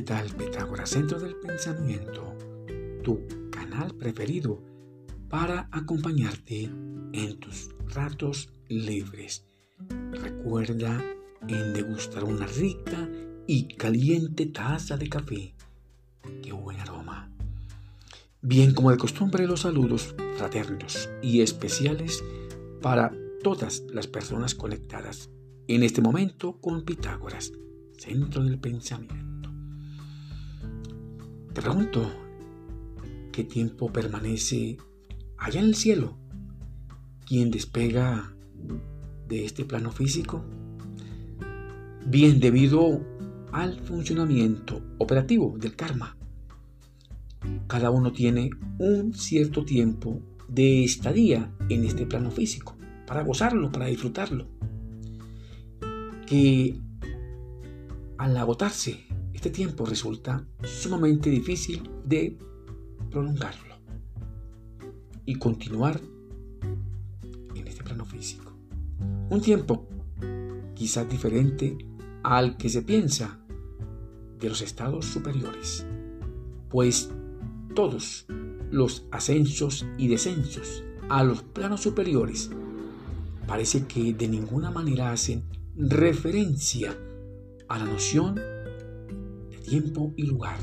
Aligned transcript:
¿qué 0.00 0.06
tal 0.06 0.30
Pitágoras? 0.30 0.88
Centro 0.88 1.20
del 1.20 1.36
Pensamiento, 1.36 2.34
tu 3.04 3.20
canal 3.50 3.94
preferido 3.94 4.62
para 5.28 5.68
acompañarte 5.70 6.70
en 7.12 7.38
tus 7.38 7.68
ratos 7.92 8.48
libres. 8.68 9.44
Recuerda 10.12 11.04
en 11.48 11.74
degustar 11.74 12.24
una 12.24 12.46
rica 12.46 13.10
y 13.46 13.76
caliente 13.76 14.46
taza 14.46 14.96
de 14.96 15.10
café. 15.10 15.54
¡Qué 16.42 16.50
buen 16.50 16.80
aroma! 16.80 17.30
Bien, 18.40 18.72
como 18.72 18.92
de 18.92 18.96
costumbre, 18.96 19.46
los 19.46 19.60
saludos 19.60 20.14
fraternos 20.38 21.10
y 21.20 21.42
especiales 21.42 22.24
para 22.80 23.12
todas 23.42 23.82
las 23.92 24.06
personas 24.06 24.54
conectadas 24.54 25.28
en 25.68 25.82
este 25.82 26.00
momento 26.00 26.58
con 26.58 26.86
Pitágoras, 26.86 27.52
centro 27.98 28.42
del 28.42 28.58
pensamiento. 28.58 29.29
Te 31.52 31.62
pregunto, 31.62 32.08
¿qué 33.32 33.42
tiempo 33.42 33.92
permanece 33.92 34.78
allá 35.36 35.58
en 35.58 35.66
el 35.66 35.74
cielo? 35.74 36.16
¿Quién 37.26 37.50
despega 37.50 38.32
de 39.26 39.44
este 39.44 39.64
plano 39.64 39.90
físico? 39.90 40.44
Bien, 42.06 42.38
debido 42.38 43.04
al 43.50 43.80
funcionamiento 43.80 44.80
operativo 44.98 45.56
del 45.58 45.74
karma, 45.74 46.16
cada 47.66 47.90
uno 47.90 48.12
tiene 48.12 48.50
un 48.78 49.12
cierto 49.12 49.64
tiempo 49.64 50.22
de 50.46 50.84
estadía 50.84 51.50
en 51.68 51.82
este 51.84 52.06
plano 52.06 52.30
físico, 52.30 52.76
para 53.08 53.24
gozarlo, 53.24 53.72
para 53.72 53.86
disfrutarlo. 53.86 54.46
Que 56.28 56.78
al 58.18 58.36
agotarse 58.36 59.09
este 59.40 59.48
tiempo 59.48 59.86
resulta 59.86 60.46
sumamente 60.62 61.30
difícil 61.30 61.88
de 62.04 62.36
prolongarlo 63.10 63.74
y 65.24 65.36
continuar 65.36 65.98
en 67.54 67.66
este 67.66 67.82
plano 67.82 68.04
físico. 68.04 68.52
Un 69.30 69.40
tiempo 69.40 69.88
quizás 70.74 71.08
diferente 71.08 71.78
al 72.22 72.58
que 72.58 72.68
se 72.68 72.82
piensa 72.82 73.40
de 74.38 74.50
los 74.50 74.60
estados 74.60 75.06
superiores, 75.06 75.86
pues 76.68 77.08
todos 77.74 78.26
los 78.70 79.06
ascensos 79.10 79.86
y 79.96 80.08
descensos 80.08 80.84
a 81.08 81.24
los 81.24 81.42
planos 81.42 81.80
superiores 81.80 82.50
parece 83.46 83.86
que 83.86 84.12
de 84.12 84.28
ninguna 84.28 84.70
manera 84.70 85.12
hacen 85.12 85.44
referencia 85.78 86.94
a 87.68 87.78
la 87.78 87.86
noción 87.86 88.38
tiempo 89.60 90.12
y 90.16 90.24
lugar. 90.24 90.58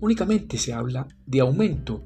Únicamente 0.00 0.56
se 0.58 0.72
habla 0.72 1.06
de 1.26 1.40
aumento 1.40 2.02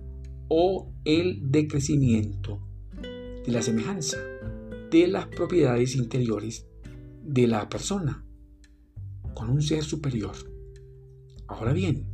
o 0.48 0.92
el 1.04 1.50
decrecimiento 1.50 2.60
de 3.02 3.52
la 3.52 3.62
semejanza 3.62 4.18
de 4.90 5.06
las 5.08 5.26
propiedades 5.26 5.96
interiores 5.96 6.66
de 7.22 7.46
la 7.46 7.68
persona 7.68 8.24
con 9.34 9.50
un 9.50 9.62
ser 9.62 9.82
superior. 9.84 10.34
Ahora 11.48 11.72
bien, 11.72 12.06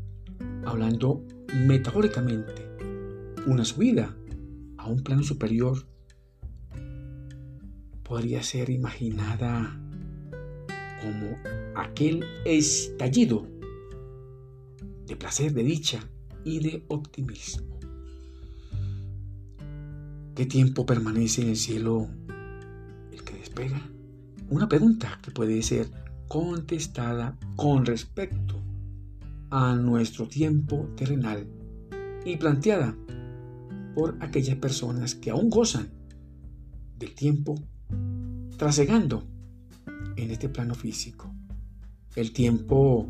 hablando 0.64 1.24
metafóricamente, 1.66 2.68
una 3.46 3.64
subida 3.64 4.16
a 4.76 4.88
un 4.88 5.02
plano 5.02 5.22
superior 5.22 5.86
podría 8.02 8.42
ser 8.42 8.70
imaginada 8.70 9.78
como 11.00 11.36
aquel 11.76 12.24
estallido 12.44 13.46
de 15.10 15.16
placer, 15.16 15.52
de 15.52 15.64
dicha 15.64 16.08
y 16.44 16.60
de 16.60 16.84
optimismo. 16.86 17.80
¿Qué 20.36 20.46
tiempo 20.46 20.86
permanece 20.86 21.42
en 21.42 21.48
el 21.48 21.56
cielo 21.56 22.08
el 23.10 23.24
que 23.24 23.34
despega? 23.34 23.82
Una 24.50 24.68
pregunta 24.68 25.18
que 25.20 25.32
puede 25.32 25.60
ser 25.62 25.90
contestada 26.28 27.36
con 27.56 27.84
respecto 27.84 28.62
a 29.50 29.74
nuestro 29.74 30.28
tiempo 30.28 30.88
terrenal 30.96 31.44
y 32.24 32.36
planteada 32.36 32.96
por 33.96 34.16
aquellas 34.20 34.58
personas 34.58 35.16
que 35.16 35.30
aún 35.30 35.50
gozan 35.50 35.90
del 36.96 37.16
tiempo 37.16 37.56
trasegando 38.56 39.26
en 40.14 40.30
este 40.30 40.48
plano 40.48 40.76
físico. 40.76 41.34
El 42.14 42.32
tiempo 42.32 43.08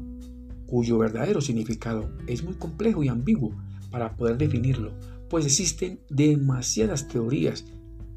cuyo 0.71 0.99
verdadero 0.99 1.41
significado 1.41 2.09
es 2.29 2.45
muy 2.45 2.55
complejo 2.55 3.03
y 3.03 3.09
ambiguo 3.09 3.53
para 3.91 4.15
poder 4.15 4.39
definirlo, 4.39 4.93
pues 5.29 5.45
existen 5.45 5.99
demasiadas 6.09 7.09
teorías 7.09 7.65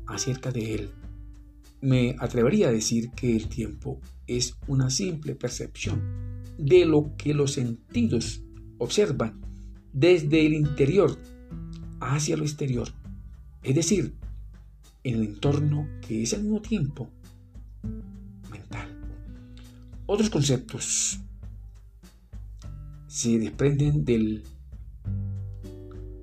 acerca 0.05 0.51
de 0.51 0.75
él. 0.75 0.89
Me 1.81 2.15
atrevería 2.19 2.67
a 2.69 2.71
decir 2.71 3.09
que 3.11 3.35
el 3.35 3.49
tiempo 3.49 3.99
es 4.27 4.55
una 4.67 4.91
simple 4.91 5.33
percepción 5.33 6.01
de 6.59 6.85
lo 6.85 7.15
que 7.17 7.33
los 7.33 7.53
sentidos 7.53 8.43
observan 8.77 9.41
desde 9.91 10.45
el 10.45 10.53
interior 10.53 11.17
hacia 11.99 12.37
lo 12.37 12.43
exterior, 12.43 12.87
es 13.63 13.75
decir, 13.75 14.13
en 15.03 15.15
el 15.15 15.23
entorno 15.23 15.87
que 16.07 16.21
es 16.21 16.33
al 16.33 16.43
mismo 16.43 16.61
tiempo 16.61 17.09
mental. 18.51 18.87
Otros 20.05 20.29
conceptos 20.29 21.19
se 23.13 23.37
desprenden 23.37 24.03
del 24.05 24.41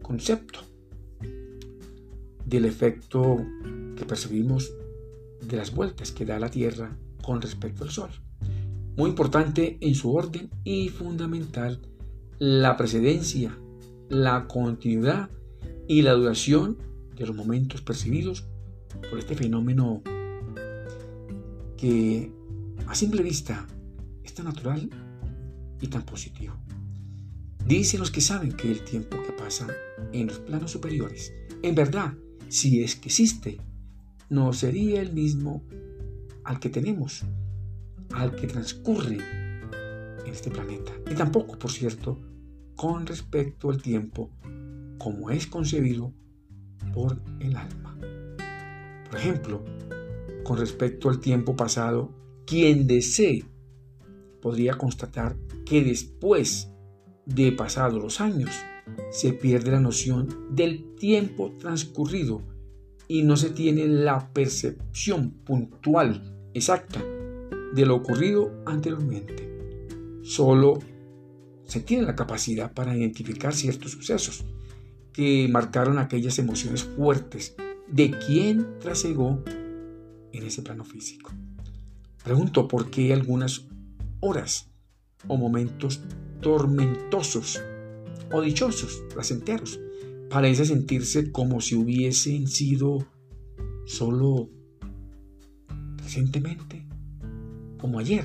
concepto 0.02 0.58
del 2.44 2.64
efecto 2.64 3.46
que 3.96 4.04
percibimos 4.04 4.72
de 5.40 5.56
las 5.56 5.72
vueltas 5.72 6.10
que 6.10 6.26
da 6.26 6.40
la 6.40 6.50
Tierra 6.50 6.98
con 7.22 7.40
respecto 7.40 7.84
al 7.84 7.90
Sol 7.90 8.10
muy 8.96 9.10
importante 9.10 9.78
en 9.80 9.94
su 9.94 10.12
orden 10.12 10.50
y 10.64 10.88
fundamental 10.88 11.80
la 12.40 12.76
precedencia, 12.76 13.56
la 14.08 14.48
continuidad 14.48 15.30
y 15.86 16.02
la 16.02 16.14
duración 16.14 16.76
de 17.14 17.24
los 17.24 17.36
momentos 17.36 17.82
percibidos 17.82 18.48
por 19.08 19.20
este 19.20 19.36
fenómeno 19.36 20.02
que 21.76 22.32
a 22.88 22.96
simple 22.96 23.22
vista 23.22 23.64
es 24.24 24.34
tan 24.34 24.46
natural 24.46 24.90
y 25.80 25.86
tan 25.86 26.02
positivo. 26.02 26.56
Dicen 27.70 28.00
los 28.00 28.10
que 28.10 28.20
saben 28.20 28.50
que 28.50 28.68
el 28.68 28.82
tiempo 28.82 29.22
que 29.22 29.30
pasa 29.30 29.68
en 30.12 30.26
los 30.26 30.40
planos 30.40 30.72
superiores, 30.72 31.32
en 31.62 31.76
verdad, 31.76 32.14
si 32.48 32.82
es 32.82 32.96
que 32.96 33.10
existe, 33.10 33.60
no 34.28 34.52
sería 34.52 35.00
el 35.00 35.12
mismo 35.12 35.62
al 36.42 36.58
que 36.58 36.68
tenemos 36.68 37.22
al 38.12 38.34
que 38.34 38.48
transcurre 38.48 39.18
en 40.24 40.32
este 40.32 40.50
planeta. 40.50 40.90
Y 41.12 41.14
tampoco, 41.14 41.60
por 41.60 41.70
cierto, 41.70 42.18
con 42.74 43.06
respecto 43.06 43.70
al 43.70 43.80
tiempo 43.80 44.32
como 44.98 45.30
es 45.30 45.46
concebido 45.46 46.12
por 46.92 47.22
el 47.38 47.56
alma. 47.56 47.96
Por 49.08 49.16
ejemplo, 49.16 49.64
con 50.42 50.58
respecto 50.58 51.08
al 51.08 51.20
tiempo 51.20 51.54
pasado, 51.54 52.12
quien 52.48 52.88
desee 52.88 53.44
podría 54.42 54.76
constatar 54.76 55.36
que 55.64 55.84
después 55.84 56.69
de 57.34 57.52
pasados 57.52 58.02
los 58.02 58.20
años 58.20 58.50
se 59.10 59.32
pierde 59.32 59.70
la 59.70 59.80
noción 59.80 60.48
del 60.50 60.94
tiempo 60.96 61.52
transcurrido 61.58 62.42
y 63.08 63.22
no 63.22 63.36
se 63.36 63.50
tiene 63.50 63.86
la 63.86 64.32
percepción 64.32 65.30
puntual 65.30 66.48
exacta 66.54 67.02
de 67.74 67.86
lo 67.86 67.96
ocurrido 67.96 68.62
anteriormente. 68.66 69.48
Solo 70.22 70.78
se 71.64 71.80
tiene 71.80 72.04
la 72.04 72.16
capacidad 72.16 72.72
para 72.72 72.96
identificar 72.96 73.54
ciertos 73.54 73.92
sucesos 73.92 74.44
que 75.12 75.48
marcaron 75.50 75.98
aquellas 75.98 76.38
emociones 76.38 76.84
fuertes 76.84 77.54
de 77.88 78.10
quien 78.26 78.78
trasegó 78.78 79.42
en 80.32 80.46
ese 80.46 80.62
plano 80.62 80.84
físico. 80.84 81.32
Pregunto 82.22 82.68
por 82.68 82.90
qué 82.90 83.12
algunas 83.12 83.66
horas 84.20 84.69
o 85.28 85.36
momentos 85.36 86.00
tormentosos 86.40 87.60
o 88.32 88.40
dichosos, 88.40 89.02
placenteros, 89.12 89.80
parece 90.28 90.64
sentirse 90.64 91.32
como 91.32 91.60
si 91.60 91.74
hubiesen 91.74 92.46
sido 92.46 93.04
solo 93.84 94.48
recientemente 95.96 96.86
como 97.78 97.98
ayer. 97.98 98.24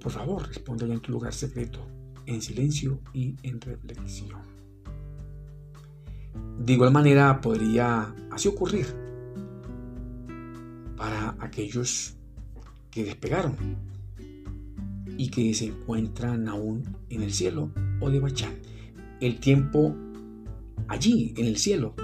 Por 0.00 0.12
favor, 0.12 0.46
responde 0.46 0.84
en 0.92 1.00
tu 1.00 1.12
lugar 1.12 1.32
secreto, 1.32 1.80
en 2.26 2.42
silencio 2.42 3.00
y 3.12 3.36
en 3.42 3.60
reflexión. 3.60 4.40
De 6.58 6.72
igual 6.72 6.92
manera 6.92 7.40
podría 7.40 8.14
así 8.30 8.48
ocurrir 8.48 8.86
para 10.96 11.36
aquellos 11.38 12.16
que 12.90 13.04
despegaron 13.04 13.56
y 15.16 15.28
que 15.28 15.52
se 15.54 15.66
encuentran 15.66 16.48
aún 16.48 16.96
en 17.10 17.22
el 17.22 17.32
cielo 17.32 17.70
o 18.00 18.10
de 18.10 18.20
Bachán. 18.20 18.54
El 19.20 19.40
tiempo 19.40 19.94
allí, 20.88 21.34
en 21.36 21.46
el 21.46 21.56
cielo, 21.56 21.94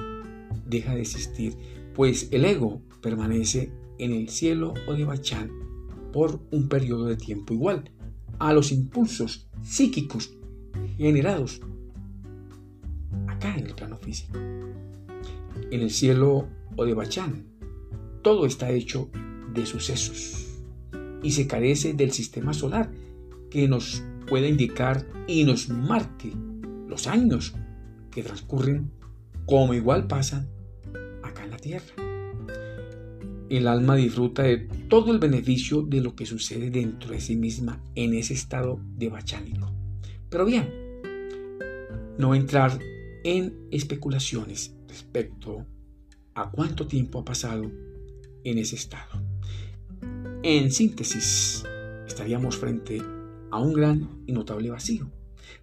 deja 0.67 0.95
de 0.95 1.03
existir, 1.03 1.57
pues 1.95 2.29
el 2.31 2.45
ego 2.45 2.83
permanece 3.01 3.73
en 3.99 4.13
el 4.13 4.29
cielo 4.29 4.75
o 4.87 4.95
de 4.95 5.05
Bachán 5.05 5.51
por 6.13 6.41
un 6.51 6.69
periodo 6.69 7.07
de 7.07 7.17
tiempo 7.17 7.55
igual 7.55 7.91
a 8.39 8.53
los 8.53 8.73
impulsos 8.73 9.49
psíquicos 9.63 10.35
generados 10.97 11.61
acá 13.29 13.55
en 13.57 13.67
el 13.67 13.75
plano 13.75 13.97
físico. 13.99 14.39
En 14.39 15.81
el 15.81 15.91
cielo 15.91 16.49
o 16.77 16.85
de 16.85 16.95
Bachán, 16.95 17.47
todo 18.23 18.47
está 18.47 18.71
hecho 18.71 19.11
de 19.55 19.67
sucesos 19.67 20.52
y 21.23 21.33
se 21.33 21.47
carece 21.47 21.95
del 21.95 22.13
sistema 22.13 22.53
solar 22.53 22.91
que 23.51 23.69
nos 23.69 24.03
pueda 24.27 24.47
indicar 24.47 25.07
y 25.27 25.45
nos 25.45 25.69
marque 25.69 26.33
los 26.89 27.07
años 27.07 27.55
que 28.11 28.23
transcurren 28.23 28.91
como 29.47 29.75
igual 29.75 30.07
pasan 30.07 30.49
acá 31.23 31.45
en 31.45 31.51
la 31.51 31.57
tierra. 31.57 31.95
El 33.49 33.69
alma 33.69 33.97
disfruta 33.97 34.45
de 34.45 34.59
todo 34.89 35.13
el 35.13 35.19
beneficio 35.19 35.83
de 35.83 36.01
lo 36.01 36.15
que 36.15 36.25
sucede 36.27 36.71
dentro 36.71 37.11
de 37.11 37.21
sí 37.21 37.37
misma 37.37 37.83
en 37.95 38.15
ese 38.15 38.35
estado 38.35 38.81
de 38.97 39.11
bachánico. 39.11 39.71
Pero 40.31 40.47
bien, 40.47 40.71
no 42.19 42.35
entrar 42.35 42.79
en 43.25 43.69
especulaciones 43.71 44.75
respecto 44.89 45.67
a 46.35 46.51
cuánto 46.51 46.87
tiempo 46.87 47.19
ha 47.19 47.25
pasado 47.25 47.71
en 48.45 48.59
ese 48.59 48.77
estado. 48.77 49.32
En 50.45 50.73
síntesis, 50.73 51.63
estaríamos 52.05 52.57
frente 52.57 53.01
a 53.53 53.61
un 53.61 53.73
gran 53.75 54.25
y 54.27 54.33
notable 54.33 54.71
vacío 54.71 55.09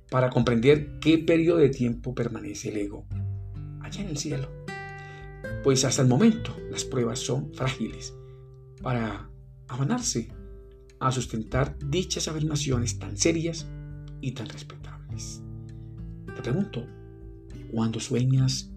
para 0.09 0.29
comprender 0.29 0.99
qué 1.01 1.17
periodo 1.17 1.57
de 1.57 1.67
tiempo 1.67 2.15
permanece 2.15 2.69
el 2.69 2.77
ego 2.77 3.05
allá 3.81 4.01
en 4.01 4.07
el 4.07 4.17
cielo. 4.17 4.47
Pues 5.65 5.83
hasta 5.83 6.01
el 6.01 6.07
momento 6.07 6.55
las 6.71 6.85
pruebas 6.85 7.19
son 7.19 7.53
frágiles 7.53 8.13
para 8.81 9.29
afanarse 9.67 10.29
a 11.01 11.11
sustentar 11.11 11.77
dichas 11.89 12.29
afirmaciones 12.29 12.99
tan 12.99 13.17
serias 13.17 13.67
y 14.21 14.31
tan 14.31 14.47
respetables. 14.47 15.41
Te 16.25 16.41
pregunto, 16.41 16.85
cuando 17.73 17.99
sueñas, 17.99 18.71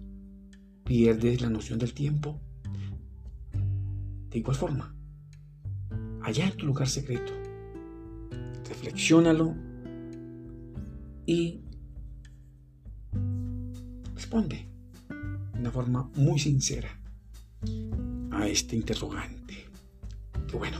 pierdes 0.83 1.39
la 1.39 1.49
noción 1.49 1.79
del 1.79 1.93
tiempo? 1.93 2.41
De 4.29 4.39
igual 4.39 4.57
forma, 4.57 4.92
allá 6.23 6.45
en 6.45 6.57
tu 6.57 6.65
lugar 6.65 6.87
secreto, 6.87 7.33
reflexiónalo 8.67 9.55
y 11.25 11.61
responde 14.15 14.67
de 15.53 15.59
una 15.59 15.71
forma 15.71 16.09
muy 16.15 16.39
sincera 16.39 16.89
a 18.31 18.47
este 18.47 18.75
interrogante. 18.75 19.65
Que 20.47 20.57
bueno, 20.57 20.77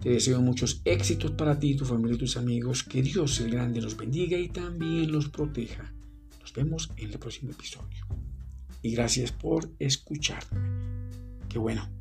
te 0.00 0.10
deseo 0.10 0.40
muchos 0.40 0.80
éxitos 0.84 1.32
para 1.32 1.58
ti, 1.58 1.76
tu 1.76 1.84
familia 1.84 2.16
y 2.16 2.18
tus 2.18 2.36
amigos. 2.36 2.82
Que 2.82 3.02
Dios 3.02 3.40
el 3.40 3.50
Grande 3.50 3.80
los 3.80 3.96
bendiga 3.96 4.38
y 4.38 4.48
también 4.48 5.12
los 5.12 5.28
proteja. 5.28 5.92
Nos 6.40 6.52
vemos 6.54 6.90
en 6.96 7.10
el 7.10 7.18
próximo 7.18 7.52
episodio. 7.52 8.06
Y 8.82 8.92
gracias 8.92 9.32
por 9.32 9.70
escucharme. 9.78 10.58
Qué 11.48 11.58
bueno 11.58 11.99